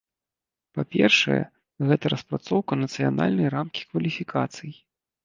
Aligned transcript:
Па-першае, 0.77 1.35
гэта 1.89 2.05
распрацоўка 2.13 2.73
нацыянальнай 2.85 3.47
рамкі 3.57 3.81
кваліфікацый. 3.91 4.73